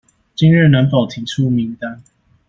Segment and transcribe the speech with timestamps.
[0.33, 2.01] 今日能否提出名單？